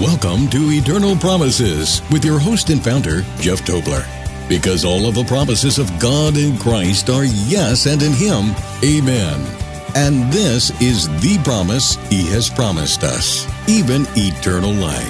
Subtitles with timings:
[0.00, 4.06] Welcome to Eternal Promises with your host and founder, Jeff Tobler.
[4.48, 9.44] Because all of the promises of God in Christ are yes, and in Him, amen.
[9.96, 15.02] And this is the promise He has promised us, even eternal life.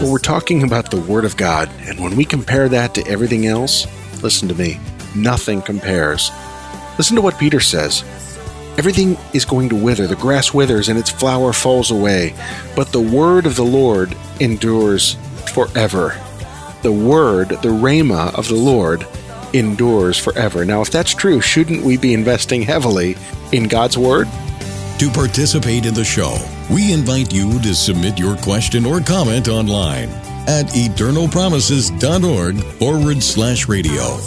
[0.00, 3.46] Well, we're talking about the Word of God, and when we compare that to everything
[3.46, 3.88] else,
[4.22, 4.78] listen to me,
[5.16, 6.30] nothing compares.
[6.96, 8.04] Listen to what Peter says.
[8.78, 12.34] Everything is going to wither, the grass withers and its flower falls away,
[12.74, 15.16] but the word of the Lord endures
[15.52, 16.18] forever.
[16.82, 19.06] The word, the rhema of the Lord,
[19.52, 20.64] endures forever.
[20.64, 23.16] Now, if that's true, shouldn't we be investing heavily
[23.52, 24.28] in God's word?
[24.98, 26.36] To participate in the show,
[26.70, 30.08] we invite you to submit your question or comment online
[30.48, 34.18] at eternalpromises.org forward slash radio.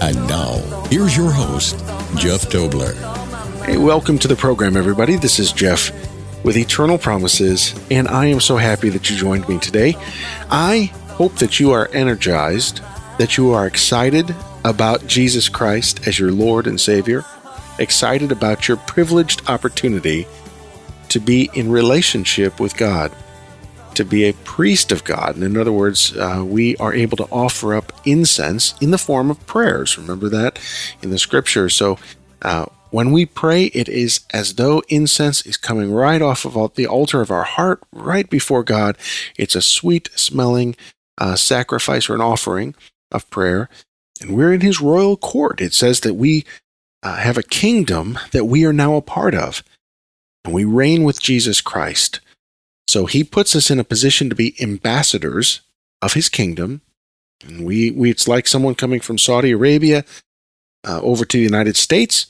[0.00, 0.58] And now,
[0.90, 1.78] here's your host,
[2.16, 3.25] Jeff Tobler.
[3.66, 5.16] Hey, welcome to the program, everybody.
[5.16, 5.90] This is Jeff
[6.44, 9.96] with Eternal Promises, and I am so happy that you joined me today.
[10.48, 12.80] I hope that you are energized,
[13.18, 14.32] that you are excited
[14.64, 17.24] about Jesus Christ as your Lord and Savior,
[17.80, 20.28] excited about your privileged opportunity
[21.08, 23.10] to be in relationship with God,
[23.96, 25.34] to be a priest of God.
[25.34, 29.28] And in other words, uh, we are able to offer up incense in the form
[29.28, 29.98] of prayers.
[29.98, 30.60] Remember that
[31.02, 31.68] in the scripture.
[31.68, 31.98] So,
[32.42, 36.86] uh, when we pray, it is as though incense is coming right off of the
[36.86, 38.96] altar of our heart, right before God.
[39.36, 40.76] It's a sweet smelling
[41.18, 42.74] uh, sacrifice or an offering
[43.12, 43.68] of prayer.
[44.18, 45.60] And we're in his royal court.
[45.60, 46.46] It says that we
[47.02, 49.62] uh, have a kingdom that we are now a part of.
[50.42, 52.20] And we reign with Jesus Christ.
[52.88, 55.60] So he puts us in a position to be ambassadors
[56.00, 56.80] of his kingdom.
[57.46, 60.06] And we, we it's like someone coming from Saudi Arabia
[60.82, 62.28] uh, over to the United States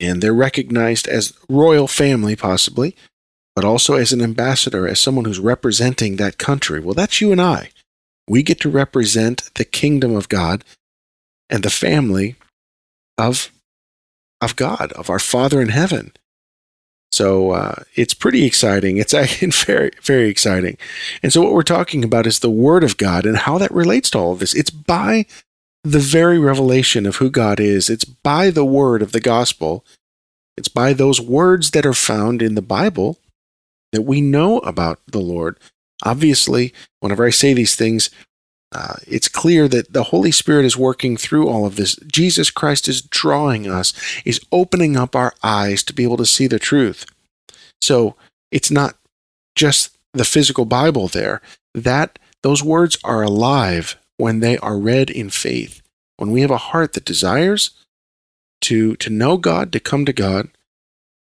[0.00, 2.96] and they're recognized as royal family, possibly,
[3.54, 6.80] but also as an ambassador, as someone who's representing that country.
[6.80, 7.70] Well, that's you and I.
[8.28, 10.64] We get to represent the kingdom of God
[11.48, 12.36] and the family
[13.16, 13.50] of,
[14.40, 16.12] of God, of our Father in heaven.
[17.12, 18.98] So uh, it's pretty exciting.
[18.98, 19.14] It's
[19.64, 20.76] very, very exciting.
[21.22, 24.10] And so, what we're talking about is the Word of God and how that relates
[24.10, 24.54] to all of this.
[24.54, 25.24] It's by
[25.90, 27.88] the very revelation of who God is.
[27.88, 29.84] It's by the word of the gospel,
[30.56, 33.18] it's by those words that are found in the Bible
[33.92, 35.58] that we know about the Lord.
[36.02, 38.10] Obviously, whenever I say these things,
[38.74, 41.94] uh, it's clear that the Holy Spirit is working through all of this.
[42.10, 43.92] Jesus Christ is drawing us,
[44.24, 47.06] is opening up our eyes to be able to see the truth.
[47.80, 48.16] So
[48.50, 48.96] it's not
[49.54, 51.40] just the physical Bible there.
[51.74, 55.82] That those words are alive when they are read in faith.
[56.16, 57.70] When we have a heart that desires
[58.62, 60.48] to, to know God, to come to God,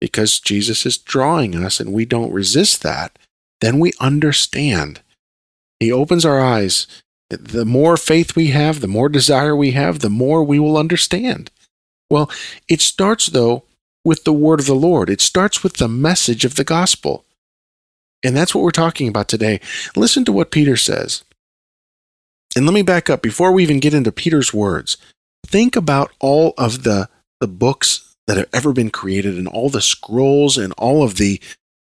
[0.01, 3.19] because Jesus is drawing us and we don't resist that,
[3.61, 5.01] then we understand.
[5.79, 6.87] He opens our eyes.
[7.31, 11.51] The more faith we have, the more desire we have, the more we will understand.
[12.11, 12.31] Well,
[12.69, 13.63] it starts, though,
[14.05, 15.09] with the word of the Lord.
[15.09, 17.25] It starts with the message of the gospel.
[18.23, 19.61] And that's what we're talking about today.
[19.97, 21.25] Listen to what Peter says.
[22.57, 24.97] And let me back up before we even get into Peter's words.
[25.47, 27.09] Think about all of the,
[27.41, 31.41] the books that have ever been created and all the scrolls and all of the,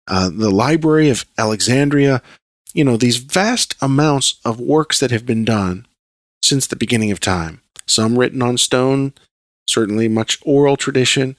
[0.08, 2.22] uh, the library of Alexandria.
[2.74, 5.86] You know, these vast amounts of works that have been done
[6.42, 7.60] since the beginning of time.
[7.86, 9.12] Some written on stone,
[9.66, 11.36] certainly much oral tradition,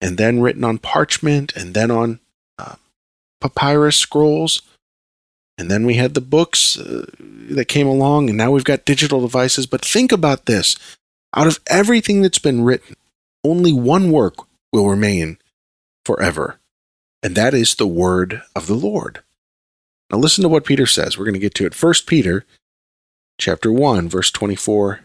[0.00, 2.20] and then written on parchment, and then on
[2.58, 2.74] uh,
[3.40, 4.62] papyrus scrolls.
[5.58, 9.20] And then we had the books uh, that came along, and now we've got digital
[9.20, 9.66] devices.
[9.66, 10.76] But think about this
[11.34, 12.96] out of everything that's been written,
[13.44, 14.34] only one work
[14.72, 15.38] will remain
[16.04, 16.58] forever,
[17.22, 19.22] and that is the word of the Lord.
[20.10, 21.16] Now listen to what Peter says.
[21.16, 21.74] We're going to get to it.
[21.74, 22.44] First Peter
[23.38, 25.00] chapter 1 verse 24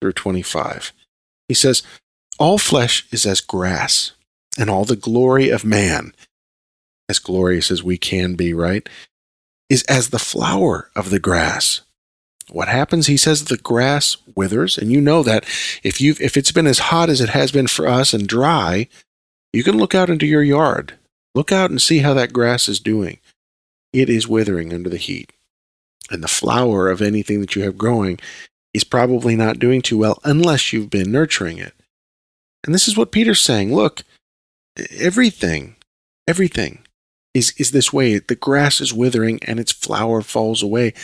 [0.00, 0.92] through 25.
[1.48, 1.82] He says,
[2.38, 4.12] "All flesh is as grass,
[4.58, 6.14] and all the glory of man
[7.08, 8.88] as glorious as we can be, right?
[9.68, 11.80] Is as the flower of the grass.
[12.50, 13.06] What happens?
[13.06, 15.44] He says the grass withers, and you know that
[15.82, 18.88] if you if it's been as hot as it has been for us and dry,
[19.52, 20.94] you can look out into your yard.
[21.34, 23.18] Look out and see how that grass is doing.
[23.92, 25.32] It is withering under the heat.
[26.10, 28.18] And the flower of anything that you have growing
[28.74, 31.72] is probably not doing too well unless you've been nurturing it.
[32.64, 33.74] And this is what Peter's saying.
[33.74, 34.02] Look,
[34.90, 35.76] everything,
[36.28, 36.83] everything
[37.34, 38.18] is, is this way.
[38.18, 40.94] The grass is withering and its flower falls away.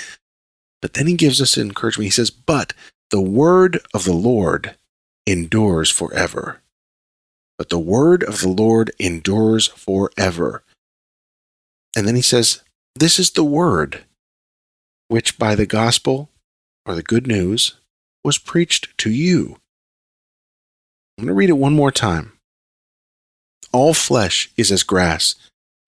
[0.82, 2.06] But then he gives us encouragement.
[2.06, 2.72] He says, But
[3.10, 4.76] the word of the Lord
[5.26, 6.60] endures forever.
[7.58, 10.64] but the word of the Lord endures forever.
[11.96, 12.62] And then he says,
[12.96, 14.04] This is the word
[15.08, 16.30] which by the gospel
[16.86, 17.74] or the good news
[18.24, 19.58] was preached to you.
[21.18, 22.32] I'm going to read it one more time.
[23.72, 25.34] All flesh is as grass,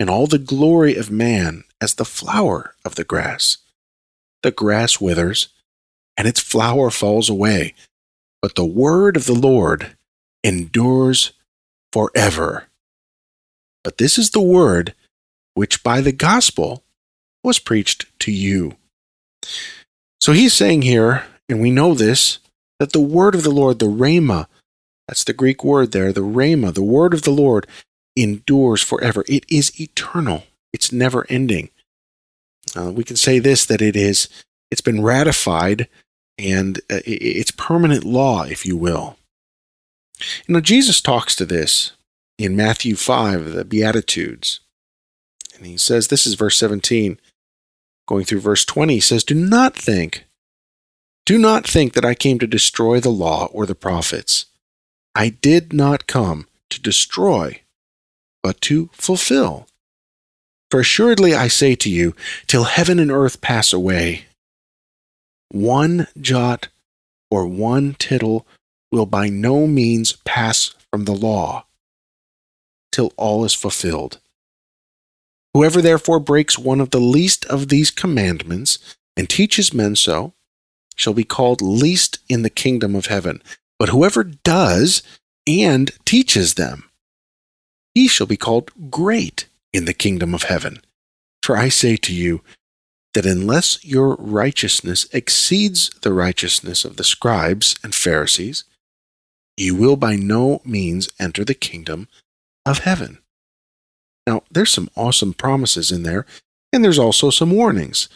[0.01, 3.59] and all the glory of man as the flower of the grass.
[4.43, 5.49] The grass withers,
[6.17, 7.75] and its flower falls away,
[8.41, 9.97] but the word of the Lord
[10.43, 11.33] endures
[11.93, 12.67] forever.
[13.85, 14.95] But this is the word
[15.55, 16.83] which by the gospel
[17.45, 18.77] was preached to you.
[20.21, 22.39] So he's saying here, and we know this,
[22.79, 24.47] that the word of the Lord, the Rhema,
[25.09, 27.67] that's the Greek word there, the Rhema, the word of the Lord,
[28.17, 29.25] endures forever.
[29.29, 30.45] It is eternal.
[30.73, 31.71] It's never ending.
[32.77, 34.29] Uh, we can say this that it is
[34.71, 35.89] it's been ratified
[36.39, 39.17] and uh, it's permanent law, if you will.
[40.47, 41.93] You know, Jesus talks to this
[42.39, 44.61] in Matthew 5, the Beatitudes.
[45.57, 47.21] And he says, this is verse 17.
[48.09, 50.25] Going through verse 20, he says, Do not think,
[51.25, 54.47] do not think that I came to destroy the law or the prophets.
[55.15, 57.62] I did not come to destroy,
[58.43, 59.67] but to fulfill.
[60.71, 62.15] For assuredly I say to you,
[62.47, 64.27] till heaven and earth pass away,
[65.51, 66.69] one jot
[67.31, 68.47] or one tittle
[68.91, 71.67] will by no means pass from the law
[72.91, 74.19] till all is fulfilled.
[75.55, 78.79] Whoever therefore breaks one of the least of these commandments
[79.17, 80.33] and teaches men so
[80.95, 83.43] shall be called least in the kingdom of heaven.
[83.79, 85.03] But whoever does
[85.47, 86.91] and teaches them,
[87.95, 90.81] he shall be called great in the kingdom of heaven.
[91.43, 92.43] For I say to you
[93.15, 98.65] that unless your righteousness exceeds the righteousness of the scribes and Pharisees,
[99.57, 102.09] you will by no means enter the kingdom
[102.65, 103.19] of heaven.
[104.27, 106.25] Now, there's some awesome promises in there,
[106.73, 108.09] and there's also some warnings.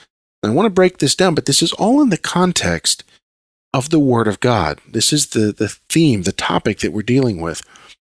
[0.42, 3.02] I want to break this down, but this is all in the context
[3.74, 4.80] of the Word of God.
[4.88, 7.62] This is the, the theme, the topic that we're dealing with,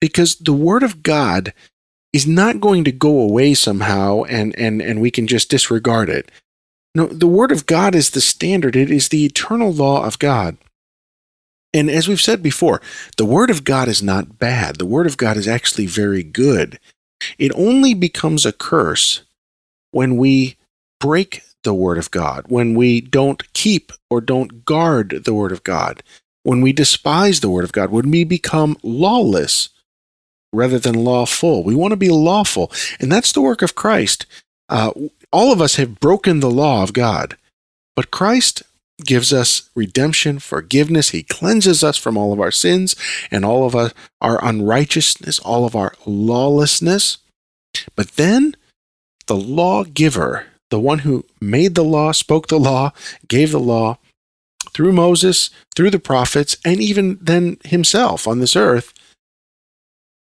[0.02, 1.54] because the Word of God
[2.12, 6.28] is not going to go away somehow and, and, and we can just disregard it.
[6.93, 10.56] No, the Word of God is the standard, it is the eternal law of God.
[11.72, 12.82] And as we've said before,
[13.16, 14.78] the Word of God is not bad.
[14.78, 16.81] The Word of God is actually very good.
[17.38, 19.22] It only becomes a curse
[19.93, 20.56] when we
[20.99, 25.62] break the Word of God, when we don't keep or don't guard the Word of
[25.62, 26.02] God,
[26.43, 29.69] when we despise the Word of God, when we become lawless
[30.52, 31.62] rather than lawful.
[31.62, 32.70] We want to be lawful.
[33.00, 34.26] And that's the work of Christ.
[34.69, 34.93] Uh,
[35.32, 37.37] all of us have broken the law of God,
[37.96, 38.62] but Christ
[39.04, 41.10] gives us redemption, forgiveness.
[41.10, 42.94] He cleanses us from all of our sins
[43.31, 43.90] and all of our,
[44.20, 47.19] our unrighteousness, all of our lawlessness.
[47.96, 48.54] But then
[49.26, 52.93] the lawgiver, the one who made the law, spoke the law,
[53.28, 53.99] gave the law
[54.72, 58.93] through Moses, through the prophets, and even then himself on this earth,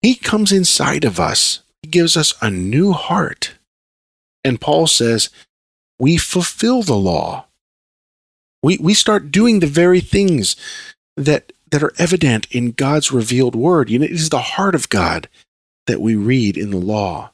[0.02, 1.62] he comes inside of us.
[1.82, 3.54] He gives us a new heart.
[4.44, 5.30] And Paul says,
[6.00, 7.46] we fulfill the law
[8.62, 10.56] we, we start doing the very things
[11.16, 13.90] that, that are evident in God's revealed word.
[13.90, 15.30] You know, it is the heart of God
[15.88, 17.32] that we read in the law.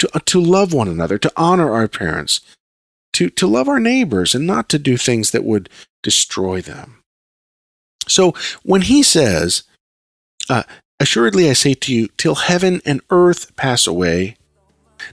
[0.00, 2.40] To, uh, to love one another, to honor our parents,
[3.12, 5.68] to, to love our neighbors, and not to do things that would
[6.02, 7.02] destroy them.
[8.08, 8.32] So
[8.62, 9.64] when he says,
[10.48, 10.62] uh,
[11.00, 14.36] Assuredly I say to you, till heaven and earth pass away,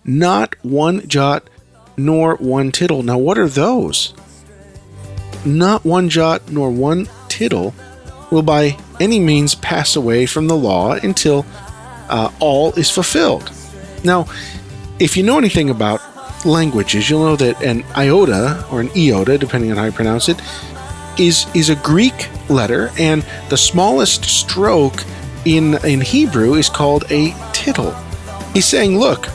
[0.03, 1.49] not one jot
[1.95, 3.01] nor one tittle.
[3.01, 4.13] Now, what are those?
[5.47, 7.73] not one jot nor one tittle
[8.31, 11.45] will by any means pass away from the law until
[12.09, 13.51] uh, all is fulfilled.
[14.03, 14.27] Now,
[14.99, 16.01] if you know anything about
[16.45, 20.41] languages, you'll know that an iota or an iota, depending on how you pronounce it,
[21.17, 25.03] is is a Greek letter, and the smallest stroke
[25.45, 27.93] in in Hebrew is called a tittle.
[28.53, 29.27] He's saying, look,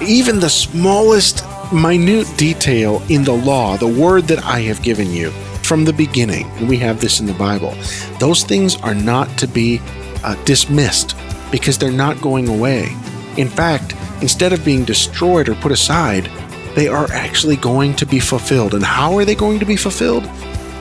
[0.00, 5.30] even the smallest minute detail in the law, the word that I have given you,
[5.62, 7.74] from the beginning, and we have this in the Bible,
[8.18, 9.80] those things are not to be
[10.24, 11.14] uh, dismissed
[11.50, 12.88] because they're not going away.
[13.36, 16.30] In fact, instead of being destroyed or put aside,
[16.74, 18.74] they are actually going to be fulfilled.
[18.74, 20.24] And how are they going to be fulfilled?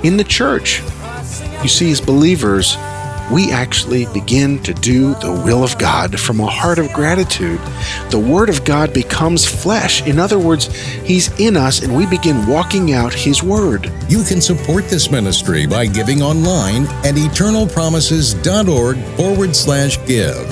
[0.03, 0.81] In the church.
[1.63, 2.77] You see, as believers,
[3.31, 7.59] we actually begin to do the will of God from a heart of gratitude.
[8.09, 10.01] The Word of God becomes flesh.
[10.07, 13.91] In other words, He's in us and we begin walking out His Word.
[14.07, 20.49] You can support this ministry by giving online at eternalpromises.org forward slash give.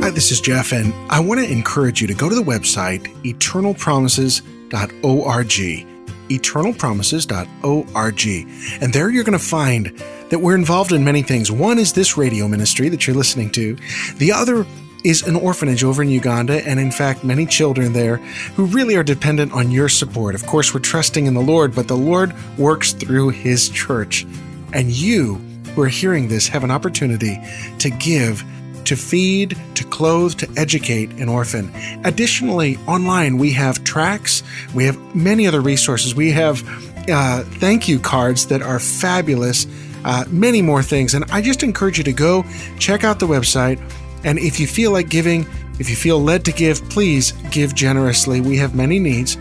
[0.00, 3.02] Hi, this is Jeff, and I want to encourage you to go to the website
[3.24, 5.97] eternalpromises.org.
[6.28, 8.82] Eternalpromises.org.
[8.82, 9.86] And there you're going to find
[10.30, 11.50] that we're involved in many things.
[11.50, 13.76] One is this radio ministry that you're listening to,
[14.16, 14.66] the other
[15.04, 18.16] is an orphanage over in Uganda, and in fact, many children there
[18.56, 20.34] who really are dependent on your support.
[20.34, 24.26] Of course, we're trusting in the Lord, but the Lord works through His church.
[24.72, 25.36] And you
[25.74, 27.38] who are hearing this have an opportunity
[27.78, 28.44] to give
[28.88, 31.70] to feed, to clothe, to educate an orphan.
[32.04, 34.42] Additionally, online we have tracks,
[34.74, 36.14] we have many other resources.
[36.14, 36.62] We have
[37.10, 39.66] uh, thank you cards that are fabulous,
[40.06, 41.12] uh, many more things.
[41.12, 42.46] And I just encourage you to go
[42.78, 43.78] check out the website.
[44.24, 45.46] And if you feel like giving,
[45.78, 48.40] if you feel led to give, please give generously.
[48.40, 49.36] We have many needs.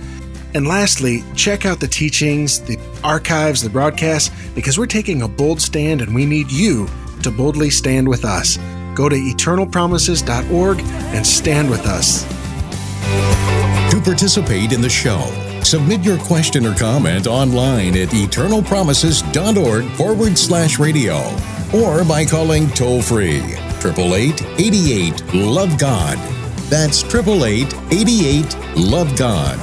[0.56, 5.62] And lastly, check out the teachings, the archives, the broadcasts, because we're taking a bold
[5.62, 6.88] stand and we need you
[7.24, 8.58] to boldly stand with us.
[8.98, 12.24] Go to eternalpromises.org and stand with us.
[13.92, 15.22] To participate in the show,
[15.62, 21.18] submit your question or comment online at eternalpromises.org forward slash radio
[21.76, 23.44] or by calling toll free
[23.86, 26.18] 888 88 Love God.
[26.68, 29.60] That's 888 88 Love God.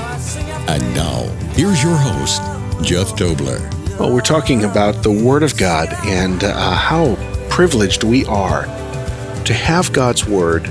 [0.69, 1.23] And now,
[1.55, 2.41] here's your host,
[2.85, 3.59] Jeff Tobler.
[3.99, 7.17] Well, we're talking about the Word of God and uh, how
[7.51, 8.67] privileged we are
[9.45, 10.63] to have God's Word,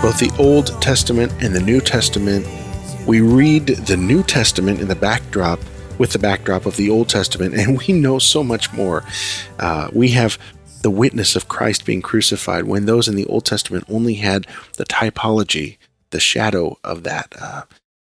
[0.00, 2.46] both the Old Testament and the New Testament.
[3.06, 5.60] We read the New Testament in the backdrop
[5.98, 9.04] with the backdrop of the Old Testament, and we know so much more.
[9.58, 10.38] Uh, we have
[10.80, 14.46] the witness of Christ being crucified when those in the Old Testament only had
[14.78, 15.76] the typology,
[16.10, 17.34] the shadow of that.
[17.38, 17.62] Uh,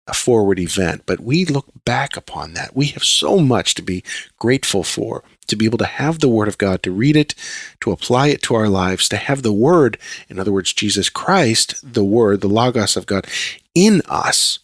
[0.07, 2.75] a forward event, but we look back upon that.
[2.75, 4.03] We have so much to be
[4.39, 7.35] grateful for to be able to have the Word of God, to read it,
[7.81, 9.97] to apply it to our lives, to have the Word,
[10.29, 13.27] in other words, Jesus Christ, the Word, the Logos of God,
[13.75, 14.59] in us.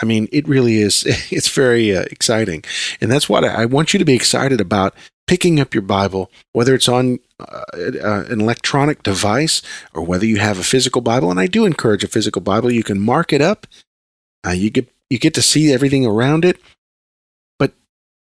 [0.00, 2.64] I mean, it really is, it's very uh, exciting.
[3.00, 4.94] And that's what I, want you to be excited about
[5.26, 9.62] picking up your Bible, whether it's on uh, uh, an electronic device
[9.94, 11.30] or whether you have a physical Bible.
[11.30, 12.70] And I do encourage a physical Bible.
[12.70, 13.66] You can mark it up.
[14.46, 16.58] Uh, you get you get to see everything around it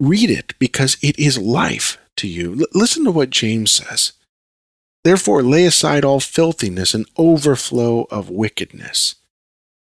[0.01, 2.53] read it because it is life to you.
[2.61, 4.13] L- listen to what James says.
[5.05, 9.15] Therefore, lay aside all filthiness and overflow of wickedness,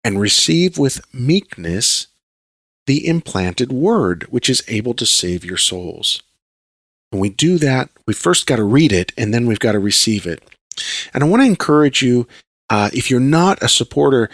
[0.05, 2.09] and receive with meekness
[2.87, 6.23] the implanted word, which is able to save your souls.
[7.11, 9.79] When we do that, we first got to read it and then we've got to
[9.79, 10.43] receive it.
[11.13, 12.29] And I want to encourage you,
[12.71, 14.31] uh, if you're not a supporter,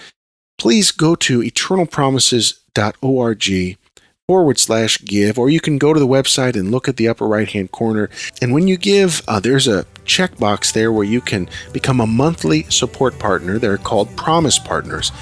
[0.58, 3.78] please go to eternalpromises.org
[4.26, 7.26] forward slash give, or you can go to the website and look at the upper
[7.26, 8.08] right hand corner.
[8.40, 12.62] And when you give, uh, there's a checkbox there where you can become a monthly
[12.64, 13.58] support partner.
[13.58, 15.12] They're called Promise Partners.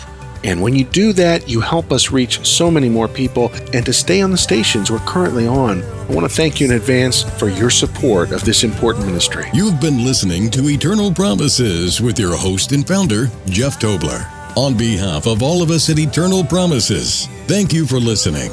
[0.45, 3.93] And when you do that, you help us reach so many more people and to
[3.93, 5.83] stay on the stations we're currently on.
[5.83, 9.47] I want to thank you in advance for your support of this important ministry.
[9.53, 14.29] You've been listening to Eternal Promises with your host and founder, Jeff Tobler.
[14.57, 18.53] On behalf of all of us at Eternal Promises, thank you for listening.